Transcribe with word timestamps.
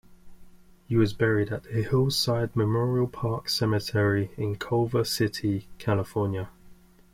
He 0.87 0.95
was 0.95 1.13
buried 1.13 1.51
at 1.51 1.65
the 1.65 1.83
Hillside 1.83 2.55
Memorial 2.55 3.05
Park 3.05 3.49
Cemetery 3.49 4.31
in 4.35 4.55
Culver 4.55 5.03
City, 5.03 5.67
California. 5.77 6.49